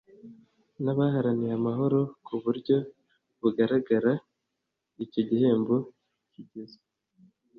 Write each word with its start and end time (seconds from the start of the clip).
n'abaharaniye 0.83 1.53
amahoro 1.59 1.99
ku 2.25 2.33
buryo 2.43 2.75
bugaragara. 3.41 4.11
icyo 5.03 5.21
gihembo 5.29 5.75
kigizwe 6.31 6.83